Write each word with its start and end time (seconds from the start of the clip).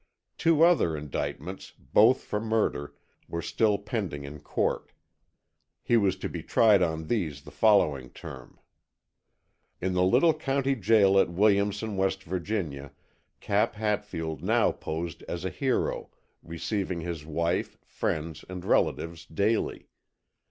Two 0.35 0.63
other 0.63 0.97
indictments, 0.97 1.73
both 1.77 2.21
for 2.21 2.39
murder, 2.39 2.95
were 3.27 3.43
still 3.43 3.77
pending 3.77 4.23
in 4.23 4.39
court. 4.39 4.93
He 5.83 5.95
was 5.95 6.15
to 6.15 6.27
be 6.27 6.41
tried 6.41 6.81
on 6.81 7.05
these 7.05 7.43
the 7.43 7.51
following 7.51 8.09
term. 8.09 8.59
In 9.79 9.93
the 9.93 10.01
little 10.01 10.33
county 10.33 10.75
jail 10.75 11.19
at 11.19 11.29
Williamson, 11.29 11.97
West 11.97 12.23
Virginia, 12.23 12.93
Cap 13.41 13.75
Hatfield 13.75 14.41
now 14.41 14.71
posed 14.71 15.21
as 15.29 15.45
a 15.45 15.51
hero, 15.51 16.09
receiving 16.41 17.01
his 17.01 17.23
wife, 17.23 17.77
friends 17.85 18.43
and 18.49 18.65
relatives 18.65 19.27
daily. 19.27 19.85